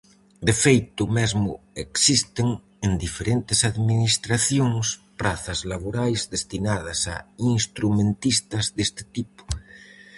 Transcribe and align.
De 0.47 0.53
feito 0.63 1.03
mesmo 1.17 1.51
existen, 1.85 2.47
en 2.85 2.91
diferentes 3.05 3.59
administracións, 3.71 4.85
prazas 5.21 5.59
laborais 5.71 6.21
destinadas 6.35 6.99
a 7.13 7.15
instrumentistas 7.55 8.65
deste 8.77 9.03
tipo. 9.15 9.43